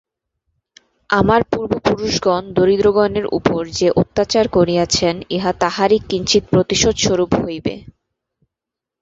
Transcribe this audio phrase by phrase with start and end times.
[1.09, 7.73] আমার পূর্বপুরুষগণ দরিদ্রগণের উপর যে অত্যাচার করিয়াছেন, ইহা তাহারই কিঞ্চিৎ প্রতিশোধস্বরূপ হইবে।